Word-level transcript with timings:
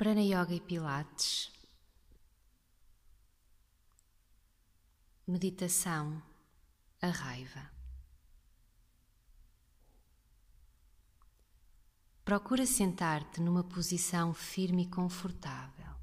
Prana 0.00 0.22
Yoga 0.22 0.54
e 0.54 0.60
Pilates. 0.60 1.52
Meditação, 5.28 6.22
a 7.02 7.08
raiva. 7.08 7.70
Procura 12.24 12.64
sentar-te 12.64 13.42
numa 13.42 13.62
posição 13.62 14.32
firme 14.32 14.84
e 14.84 14.90
confortável. 14.90 15.94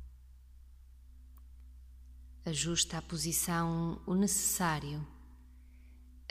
Ajusta 2.45 3.00
a 3.00 3.02
posição 3.02 4.00
o 4.05 4.14
necessário 4.14 5.04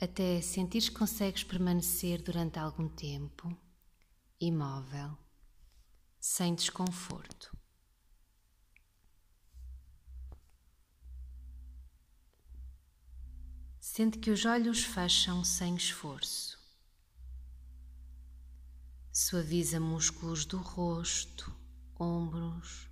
até 0.00 0.40
sentires 0.40 0.88
que 0.88 0.94
consegues 0.94 1.42
permanecer 1.42 2.22
durante 2.22 2.60
algum 2.60 2.88
tempo 2.88 3.58
imóvel, 4.40 5.18
sem 6.20 6.54
desconforto. 6.54 7.56
Sente 13.96 14.18
que 14.18 14.30
os 14.30 14.44
olhos 14.44 14.84
fecham 14.84 15.42
sem 15.42 15.74
esforço. 15.74 16.58
Suaviza 19.10 19.80
músculos 19.80 20.44
do 20.44 20.58
rosto, 20.58 21.50
ombros. 21.98 22.90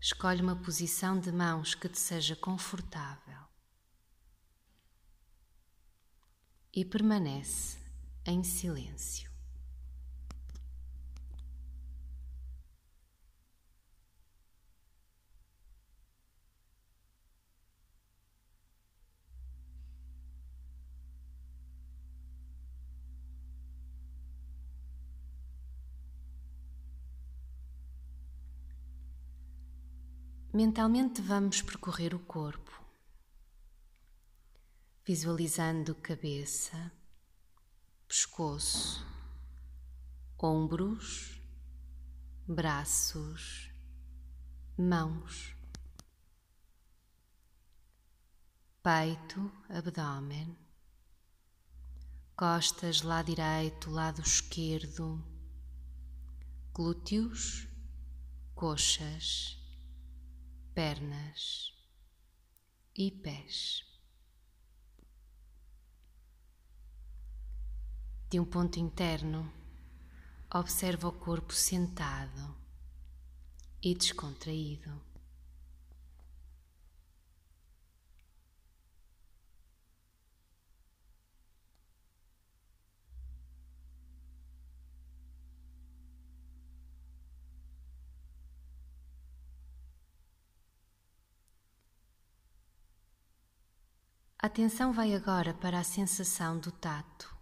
Escolhe 0.00 0.40
uma 0.40 0.56
posição 0.56 1.20
de 1.20 1.30
mãos 1.30 1.74
que 1.74 1.86
te 1.86 1.98
seja 1.98 2.34
confortável. 2.34 3.42
E 6.72 6.82
permanece 6.82 7.78
em 8.24 8.42
silêncio. 8.42 9.27
Mentalmente 30.60 31.22
vamos 31.22 31.62
percorrer 31.62 32.12
o 32.12 32.18
corpo, 32.18 32.84
visualizando 35.06 35.94
cabeça, 35.94 36.90
pescoço, 38.08 39.06
ombros, 40.36 41.40
braços, 42.44 43.70
mãos, 44.76 45.54
peito, 48.82 49.52
abdômen, 49.68 50.58
costas, 52.34 53.02
lado 53.02 53.26
direito, 53.26 53.92
lado 53.92 54.20
esquerdo, 54.22 55.24
glúteos, 56.74 57.68
coxas 58.56 59.57
pernas 60.78 61.74
e 62.94 63.10
pés. 63.10 63.84
De 68.30 68.38
um 68.38 68.44
ponto 68.44 68.78
interno, 68.78 69.52
observa 70.48 71.08
o 71.08 71.12
corpo 71.12 71.52
sentado 71.52 72.56
e 73.82 73.92
descontraído. 73.92 75.07
Atenção 94.40 94.92
vai 94.92 95.14
agora 95.14 95.52
para 95.52 95.80
a 95.80 95.84
sensação 95.84 96.60
do 96.60 96.70
tato. 96.70 97.36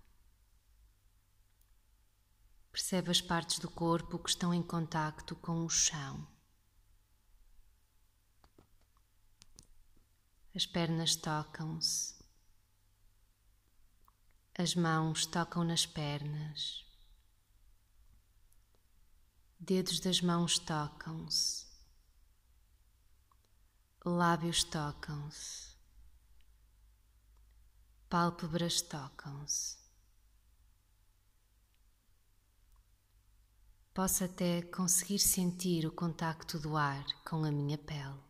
Percebe 2.73 3.11
as 3.11 3.21
partes 3.21 3.59
do 3.59 3.71
corpo 3.71 4.19
que 4.19 4.31
estão 4.31 4.53
em 4.53 4.62
contacto 4.62 5.37
com 5.37 5.65
o 5.65 5.69
chão. 5.69 6.27
As 10.55 10.65
pernas 10.65 11.15
tocam-se. 11.17 12.15
As 14.59 14.75
mãos 14.75 15.27
tocam 15.27 15.65
nas 15.65 15.84
pernas. 15.84 16.83
Dedos 19.61 20.01
das 20.01 20.23
mãos 20.23 20.59
tocam-se. 20.59 21.67
Lábios 24.03 24.65
tocam-se 24.65 25.76
pálpebras 28.09 28.81
tocam-se. 28.83 29.77
Posso 33.93 34.25
até 34.25 34.62
conseguir 34.62 35.19
sentir 35.19 35.87
o 35.87 35.93
contacto 35.93 36.59
do 36.59 36.77
ar 36.77 37.05
com 37.25 37.45
a 37.45 37.50
minha 37.50 37.78
pele. 37.78 38.26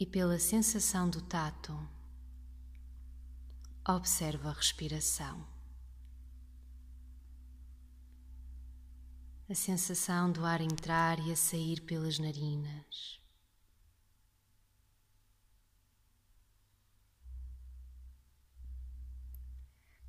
E 0.00 0.06
pela 0.06 0.38
sensação 0.38 1.10
do 1.10 1.20
tato, 1.20 1.78
observa 3.86 4.48
a 4.48 4.52
respiração. 4.54 5.46
A 9.46 9.54
sensação 9.54 10.32
do 10.32 10.46
ar 10.46 10.62
entrar 10.62 11.18
e 11.18 11.30
a 11.30 11.36
sair 11.36 11.82
pelas 11.82 12.18
narinas. 12.18 13.20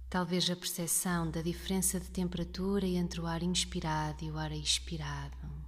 Talvez 0.09 0.49
a 0.49 0.55
percepção 0.55 1.29
da 1.29 1.41
diferença 1.41 1.99
de 1.99 2.09
temperatura 2.09 2.85
entre 2.85 3.19
o 3.19 3.25
ar 3.25 3.43
inspirado 3.43 4.23
e 4.23 4.31
o 4.31 4.37
ar 4.37 4.53
expirado. 4.53 5.60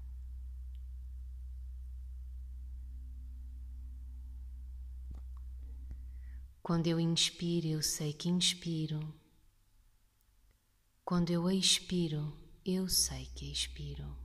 Quando 6.63 6.87
eu 6.87 6.97
inspiro, 6.97 7.67
eu 7.67 7.83
sei 7.83 8.13
que 8.13 8.29
inspiro. 8.29 9.13
Quando 11.03 11.29
eu 11.29 11.51
expiro, 11.51 12.31
eu 12.65 12.87
sei 12.87 13.25
que 13.35 13.51
expiro. 13.51 14.22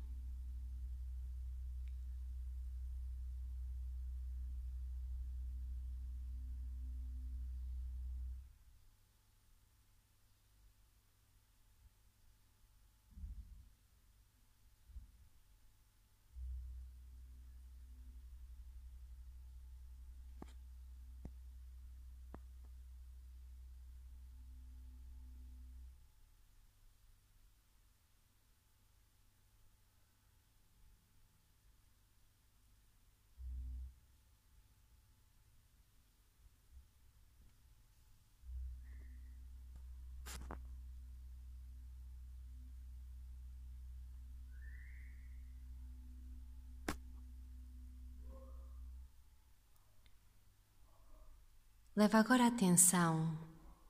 Leva 51.99 52.19
agora 52.19 52.45
a 52.45 52.47
atenção 52.47 53.37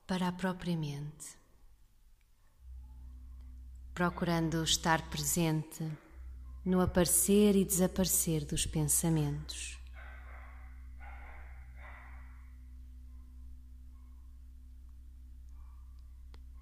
para 0.07 0.29
a 0.29 0.31
própria 0.31 0.75
mente, 0.75 1.37
procurando 3.93 4.63
estar 4.63 5.07
presente 5.11 5.87
no 6.65 6.81
aparecer 6.81 7.55
e 7.55 7.63
desaparecer 7.63 8.45
dos 8.45 8.65
pensamentos. 8.65 9.77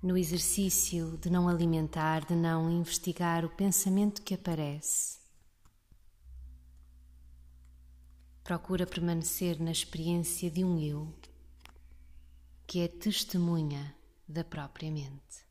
No 0.04 0.18
exercício 0.18 1.18
de 1.18 1.30
não 1.30 1.48
alimentar, 1.48 2.26
de 2.26 2.36
não 2.36 2.70
investigar 2.70 3.46
o 3.46 3.50
pensamento 3.50 4.22
que 4.22 4.34
aparece. 4.34 5.18
Procura 8.44 8.86
permanecer 8.86 9.62
na 9.62 9.72
experiência 9.72 10.52
de 10.52 10.62
um 10.62 10.78
eu 10.78 11.10
que 12.68 12.82
é 12.82 12.88
testemunha 12.90 13.96
da 14.28 14.44
própria 14.44 14.92
mente. 14.92 15.47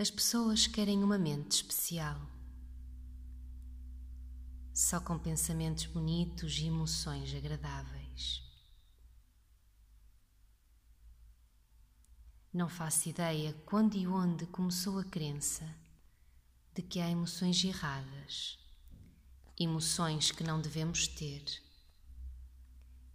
As 0.00 0.10
pessoas 0.10 0.66
querem 0.66 1.04
uma 1.04 1.18
mente 1.18 1.56
especial, 1.56 2.18
só 4.72 4.98
com 4.98 5.18
pensamentos 5.18 5.84
bonitos 5.84 6.56
e 6.58 6.68
emoções 6.68 7.34
agradáveis. 7.34 8.42
Não 12.50 12.66
faço 12.66 13.10
ideia 13.10 13.52
quando 13.66 13.94
e 13.94 14.06
onde 14.06 14.46
começou 14.46 14.98
a 14.98 15.04
crença 15.04 15.68
de 16.74 16.80
que 16.80 16.98
há 16.98 17.10
emoções 17.10 17.62
erradas, 17.62 18.58
emoções 19.58 20.30
que 20.32 20.42
não 20.42 20.62
devemos 20.62 21.08
ter, 21.08 21.44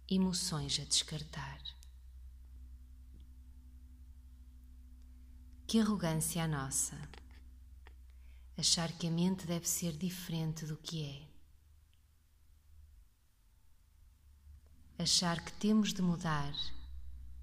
emoções 0.08 0.78
a 0.78 0.84
descartar. 0.84 1.75
Que 5.66 5.80
arrogância 5.80 6.44
a 6.44 6.46
nossa! 6.46 6.96
Achar 8.56 8.92
que 8.92 9.08
a 9.08 9.10
mente 9.10 9.48
deve 9.48 9.68
ser 9.68 9.96
diferente 9.96 10.64
do 10.64 10.76
que 10.76 11.26
é. 14.96 15.02
Achar 15.02 15.44
que 15.44 15.52
temos 15.54 15.92
de 15.92 16.00
mudar 16.00 16.54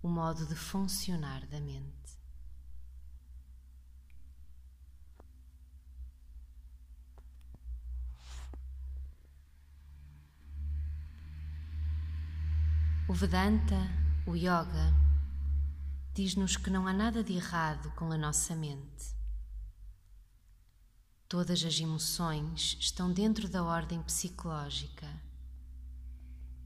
o 0.02 0.08
modo 0.08 0.46
de 0.46 0.56
funcionar 0.56 1.46
da 1.48 1.60
mente. 1.60 1.92
O 13.10 13.14
Vedanta, 13.14 13.75
o 14.25 14.34
Yoga, 14.34 15.02
diz-nos 16.13 16.56
que 16.56 16.69
não 16.69 16.86
há 16.86 16.94
nada 16.94 17.24
de 17.24 17.33
errado 17.33 17.92
com 17.95 18.12
a 18.12 18.18
nossa 18.18 18.56
mente. 18.56 19.15
Todas 21.27 21.63
as 21.63 21.80
emoções 21.80 22.77
estão 22.80 23.12
dentro 23.12 23.50
da 23.50 23.63
ordem 23.63 24.01
psicológica, 24.04 25.07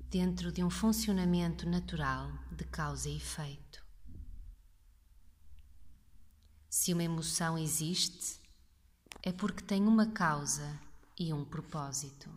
dentro 0.10 0.52
de 0.52 0.62
um 0.62 0.70
funcionamento 0.70 1.68
natural 1.68 2.30
de 2.52 2.66
causa 2.66 3.08
e 3.08 3.16
efeito. 3.16 3.82
Se 6.70 6.94
uma 6.94 7.04
emoção 7.04 7.58
existe, 7.58 8.42
é 9.24 9.32
porque 9.32 9.64
tem 9.64 9.88
uma 9.88 10.08
causa 10.08 10.78
e 11.18 11.32
um 11.32 11.46
propósito. 11.46 12.30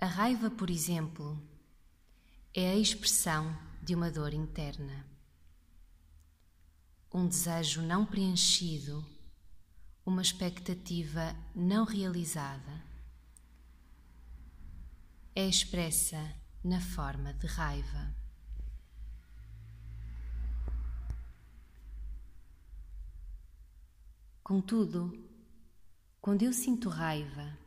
A 0.00 0.06
raiva, 0.06 0.50
por 0.50 0.70
exemplo, 0.70 1.40
é 2.56 2.70
a 2.70 2.76
expressão 2.76 3.52
de 3.82 3.96
uma 3.96 4.12
dor 4.12 4.32
interna. 4.32 5.04
Um 7.12 7.26
desejo 7.26 7.82
não 7.82 8.06
preenchido, 8.06 9.04
uma 10.06 10.22
expectativa 10.22 11.34
não 11.52 11.84
realizada, 11.84 12.80
é 15.34 15.44
expressa 15.48 16.32
na 16.62 16.80
forma 16.80 17.34
de 17.34 17.46
raiva. 17.48 18.14
Contudo, 24.44 25.12
quando 26.20 26.42
eu 26.42 26.52
sinto 26.52 26.88
raiva, 26.88 27.58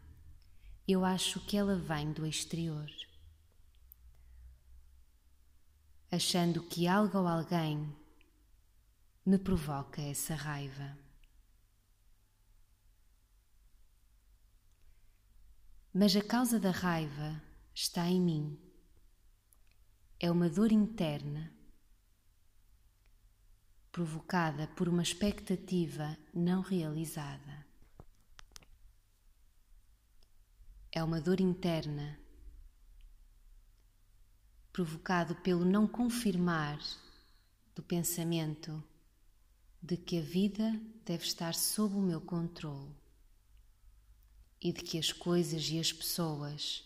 eu 0.88 1.04
acho 1.04 1.42
que 1.42 1.58
ela 1.58 1.76
vem 1.76 2.14
do 2.14 2.26
exterior 2.26 2.90
achando 6.12 6.64
que 6.64 6.88
algo 6.88 7.18
ou 7.18 7.28
alguém 7.28 7.94
me 9.26 9.38
provoca 9.38 10.02
essa 10.02 10.36
raiva. 10.36 10.98
Mas 15.94 16.16
a 16.16 16.24
causa 16.24 16.60
da 16.60 16.72
raiva 16.72 17.42
está 17.74 18.08
em 18.08 18.22
mim. 18.22 18.60
É 20.20 20.32
uma 20.32 20.50
dor 20.50 20.72
interna 20.72 21.52
provocada 23.92 24.68
por 24.68 24.88
uma 24.88 25.02
expectativa 25.02 26.16
não 26.34 26.62
realizada. 26.62 27.66
É 30.92 31.04
uma 31.04 31.20
dor 31.20 31.40
interna 31.42 32.20
provocado 34.78 35.34
pelo 35.38 35.66
não 35.66 35.88
confirmar 35.88 36.80
do 37.74 37.82
pensamento 37.82 38.84
de 39.82 39.98
que 39.98 40.20
a 40.20 40.22
vida 40.22 40.80
deve 41.04 41.24
estar 41.24 41.56
sob 41.56 41.96
o 41.96 42.00
meu 42.00 42.22
controle 42.22 42.96
e 44.62 44.72
de 44.72 44.84
que 44.84 45.00
as 45.00 45.12
coisas 45.12 45.68
e 45.68 45.80
as 45.80 45.92
pessoas 45.92 46.86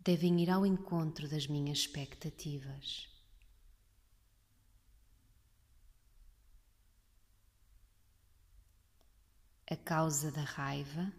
devem 0.00 0.42
ir 0.42 0.50
ao 0.50 0.66
encontro 0.66 1.28
das 1.28 1.46
minhas 1.46 1.78
expectativas. 1.78 3.08
A 9.70 9.76
causa 9.76 10.32
da 10.32 10.42
raiva 10.42 11.12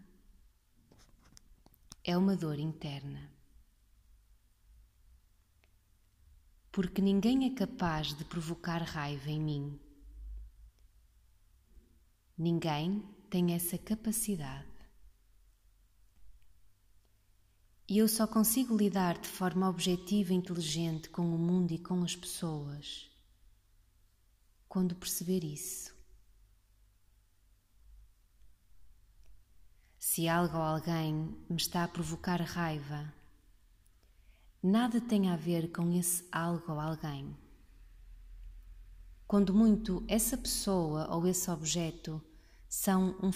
é 2.04 2.18
uma 2.18 2.36
dor 2.36 2.60
interna. 2.60 3.35
Porque 6.76 7.02
ninguém 7.02 7.46
é 7.46 7.56
capaz 7.56 8.14
de 8.14 8.26
provocar 8.26 8.82
raiva 8.82 9.30
em 9.30 9.40
mim. 9.40 9.80
Ninguém 12.38 13.02
tem 13.30 13.54
essa 13.54 13.78
capacidade. 13.78 14.68
E 17.88 17.98
eu 17.98 18.10
só 18.10 18.28
consigo 18.28 18.76
lidar 18.76 19.18
de 19.18 19.30
forma 19.30 19.70
objetiva 19.70 20.34
e 20.34 20.36
inteligente 20.36 21.10
com 21.10 21.34
o 21.34 21.40
mundo 21.40 21.72
e 21.72 21.80
com 21.80 22.04
as 22.04 22.14
pessoas 22.14 23.10
quando 24.68 24.96
perceber 24.96 25.46
isso. 25.46 25.96
Se 29.98 30.28
algo 30.28 30.58
ou 30.58 30.64
alguém 30.64 31.38
me 31.50 31.56
está 31.56 31.86
a 31.86 31.88
provocar 31.88 32.42
raiva, 32.42 33.14
nada 34.66 35.00
tem 35.00 35.30
a 35.30 35.36
ver 35.36 35.72
com 35.72 35.92
esse 35.92 36.28
algo 36.32 36.72
ou 36.72 36.80
alguém. 36.80 37.38
Quando 39.28 39.54
muito, 39.54 40.04
essa 40.08 40.36
pessoa 40.36 41.08
ou 41.14 41.28
esse 41.28 41.52
objeto 41.52 42.20
são 42.68 43.16
um, 43.22 43.30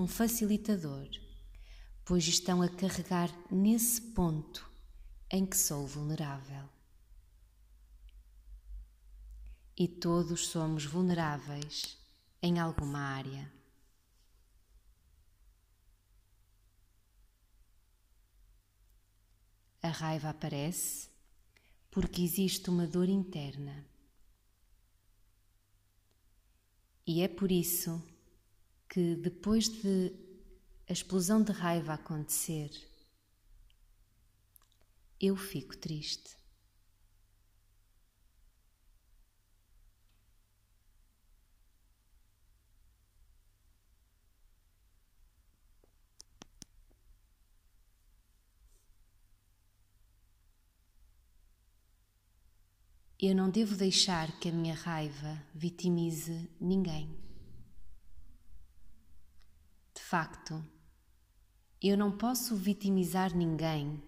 um 0.00 0.06
facilitador, 0.06 1.08
pois 2.04 2.28
estão 2.28 2.62
a 2.62 2.68
carregar 2.68 3.30
nesse 3.50 4.00
ponto 4.00 4.70
em 5.28 5.44
que 5.44 5.56
sou 5.56 5.88
vulnerável. 5.88 6.68
E 9.76 9.88
todos 9.88 10.46
somos 10.46 10.84
vulneráveis 10.84 11.98
em 12.40 12.60
alguma 12.60 13.00
área. 13.00 13.52
A 19.84 19.88
raiva 19.88 20.30
aparece 20.30 21.10
porque 21.90 22.22
existe 22.22 22.70
uma 22.70 22.86
dor 22.86 23.06
interna. 23.06 23.86
E 27.06 27.20
é 27.20 27.28
por 27.28 27.52
isso 27.52 28.02
que 28.88 29.14
depois 29.14 29.68
de 29.68 30.10
a 30.88 30.92
explosão 30.94 31.42
de 31.42 31.52
raiva 31.52 31.92
acontecer, 31.92 32.70
eu 35.20 35.36
fico 35.36 35.76
triste. 35.76 36.34
Eu 53.26 53.34
não 53.34 53.48
devo 53.48 53.74
deixar 53.74 54.38
que 54.38 54.50
a 54.50 54.52
minha 54.52 54.74
raiva 54.74 55.42
vitimize 55.54 56.46
ninguém. 56.60 57.08
De 59.94 60.02
facto, 60.02 60.62
eu 61.80 61.96
não 61.96 62.18
posso 62.18 62.54
vitimizar 62.54 63.34
ninguém 63.34 64.04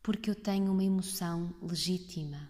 porque 0.00 0.30
eu 0.30 0.36
tenho 0.36 0.70
uma 0.70 0.84
emoção 0.84 1.52
legítima. 1.60 2.48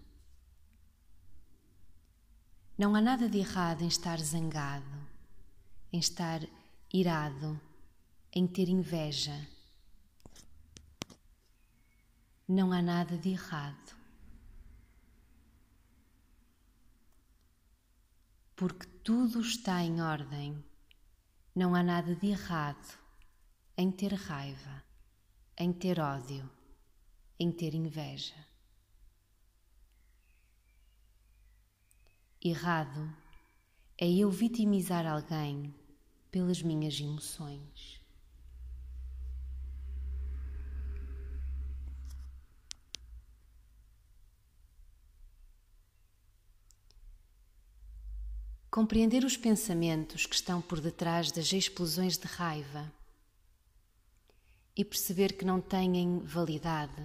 Não 2.76 2.94
há 2.94 3.00
nada 3.00 3.26
de 3.26 3.38
errado 3.38 3.80
em 3.80 3.88
estar 3.88 4.20
zangado, 4.20 5.08
em 5.90 6.00
estar 6.00 6.46
irado, 6.92 7.58
em 8.30 8.46
ter 8.46 8.68
inveja. 8.68 9.48
Não 12.46 12.70
há 12.72 12.82
nada 12.82 13.16
de 13.16 13.30
errado. 13.30 13.99
Porque 18.60 18.86
tudo 19.02 19.40
está 19.40 19.82
em 19.82 20.02
ordem. 20.02 20.62
Não 21.56 21.74
há 21.74 21.82
nada 21.82 22.14
de 22.14 22.26
errado 22.26 22.98
em 23.74 23.90
ter 23.90 24.12
raiva, 24.12 24.84
em 25.56 25.72
ter 25.72 25.98
ódio, 25.98 26.46
em 27.38 27.50
ter 27.50 27.74
inveja. 27.74 28.34
Errado 32.44 33.10
é 33.96 34.06
eu 34.06 34.30
vitimizar 34.30 35.06
alguém 35.06 35.74
pelas 36.30 36.60
minhas 36.60 37.00
emoções. 37.00 37.99
Compreender 48.70 49.24
os 49.24 49.36
pensamentos 49.36 50.26
que 50.26 50.34
estão 50.36 50.62
por 50.62 50.80
detrás 50.80 51.32
das 51.32 51.52
explosões 51.52 52.16
de 52.16 52.28
raiva 52.28 52.92
e 54.76 54.84
perceber 54.84 55.32
que 55.32 55.44
não 55.44 55.60
têm 55.60 56.20
validade 56.20 57.02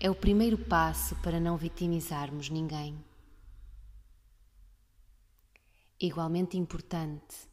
é 0.00 0.10
o 0.10 0.14
primeiro 0.14 0.58
passo 0.58 1.14
para 1.22 1.38
não 1.38 1.56
vitimizarmos 1.56 2.50
ninguém. 2.50 2.98
Igualmente 6.00 6.58
importante 6.58 7.48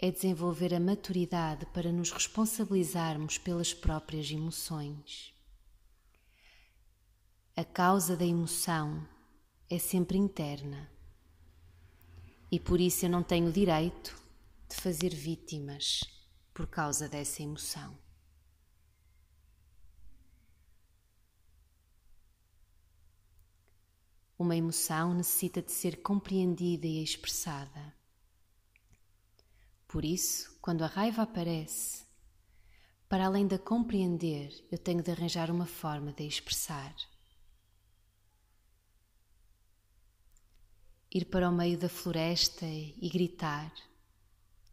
é 0.00 0.10
desenvolver 0.10 0.74
a 0.74 0.80
maturidade 0.80 1.64
para 1.66 1.92
nos 1.92 2.10
responsabilizarmos 2.10 3.38
pelas 3.38 3.72
próprias 3.72 4.28
emoções. 4.28 5.32
A 7.54 7.64
causa 7.64 8.16
da 8.16 8.26
emoção 8.26 9.06
é 9.70 9.78
sempre 9.78 10.18
interna 10.18 10.97
e 12.50 12.58
por 12.58 12.80
isso 12.80 13.04
eu 13.04 13.10
não 13.10 13.22
tenho 13.22 13.52
direito 13.52 14.16
de 14.68 14.76
fazer 14.76 15.14
vítimas 15.14 16.00
por 16.54 16.66
causa 16.66 17.08
dessa 17.08 17.42
emoção. 17.42 17.96
Uma 24.38 24.56
emoção 24.56 25.14
necessita 25.14 25.60
de 25.60 25.72
ser 25.72 26.00
compreendida 26.00 26.86
e 26.86 27.02
expressada. 27.02 27.94
Por 29.86 30.04
isso, 30.04 30.56
quando 30.60 30.82
a 30.82 30.86
raiva 30.86 31.22
aparece, 31.22 32.04
para 33.08 33.26
além 33.26 33.46
de 33.46 33.58
compreender, 33.58 34.52
eu 34.70 34.78
tenho 34.78 35.02
de 35.02 35.10
arranjar 35.10 35.50
uma 35.50 35.66
forma 35.66 36.12
de 36.12 36.22
a 36.22 36.26
expressar. 36.26 36.94
Ir 41.10 41.24
para 41.24 41.48
o 41.48 41.52
meio 41.52 41.78
da 41.78 41.88
floresta 41.88 42.66
e 42.66 43.08
gritar. 43.08 43.72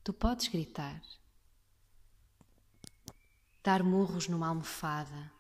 Tu 0.04 0.14
podes 0.14 0.48
gritar. 0.48 1.02
Dar 3.64 3.82
murros 3.82 4.28
numa 4.28 4.48
almofada. 4.48 5.32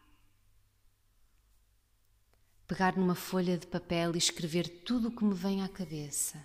Pegar 2.67 2.97
numa 2.97 3.13
folha 3.13 3.57
de 3.57 3.67
papel 3.67 4.15
e 4.15 4.17
escrever 4.17 4.67
tudo 4.83 5.09
o 5.09 5.15
que 5.15 5.23
me 5.23 5.35
vem 5.35 5.61
à 5.61 5.69
cabeça. 5.69 6.43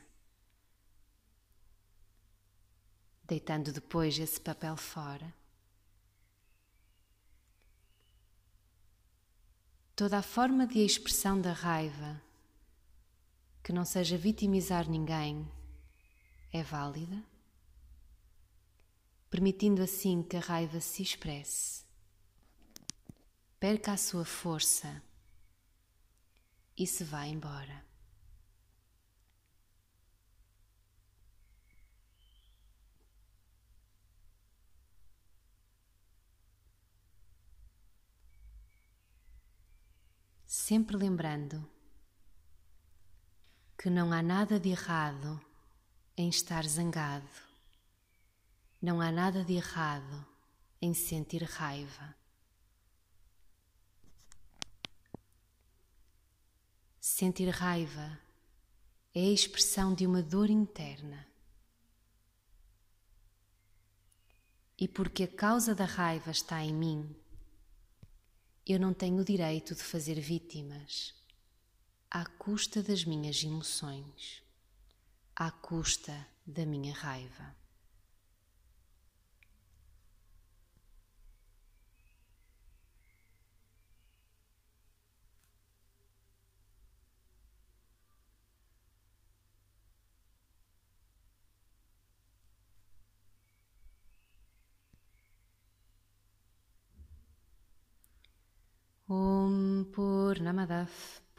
Deitando 3.24 3.72
depois 3.72 4.18
esse 4.18 4.38
papel 4.40 4.76
fora. 4.76 5.32
Toda 9.94 10.18
a 10.18 10.22
forma 10.22 10.66
de 10.66 10.80
expressão 10.80 11.40
da 11.40 11.52
raiva 11.52 12.20
que 13.62 13.72
não 13.72 13.84
seja 13.84 14.16
vitimizar 14.16 14.88
ninguém 14.88 15.50
é 16.52 16.62
válida, 16.62 17.22
permitindo 19.28 19.82
assim 19.82 20.22
que 20.22 20.36
a 20.36 20.40
raiva 20.40 20.80
se 20.80 21.02
expresse, 21.02 21.84
perca 23.58 23.92
a 23.92 23.96
sua 23.96 24.24
força 24.24 25.02
e 26.76 26.86
se 26.86 27.04
vá 27.04 27.26
embora. 27.26 27.84
Sempre 40.46 40.96
lembrando 40.96 41.79
que 43.80 43.88
não 43.88 44.12
há 44.12 44.20
nada 44.20 44.60
de 44.60 44.68
errado 44.68 45.40
em 46.14 46.28
estar 46.28 46.66
zangado, 46.66 47.26
não 48.82 49.00
há 49.00 49.10
nada 49.10 49.42
de 49.42 49.54
errado 49.54 50.26
em 50.82 50.92
sentir 50.92 51.42
raiva. 51.44 52.14
Sentir 57.00 57.48
raiva 57.48 58.20
é 59.14 59.20
a 59.20 59.32
expressão 59.32 59.94
de 59.94 60.06
uma 60.06 60.22
dor 60.22 60.50
interna. 60.50 61.26
E 64.78 64.86
porque 64.86 65.22
a 65.22 65.28
causa 65.28 65.74
da 65.74 65.86
raiva 65.86 66.30
está 66.30 66.62
em 66.62 66.74
mim, 66.74 67.16
eu 68.66 68.78
não 68.78 68.92
tenho 68.92 69.22
o 69.22 69.24
direito 69.24 69.74
de 69.74 69.82
fazer 69.82 70.20
vítimas 70.20 71.18
à 72.12 72.24
custa 72.24 72.82
das 72.82 73.04
minhas 73.04 73.40
emoções, 73.44 74.42
à 75.36 75.48
custa 75.52 76.26
da 76.44 76.66
minha 76.66 76.92
raiva. 76.92 77.54
Om 99.08 99.84
Purnamadav 99.92 100.90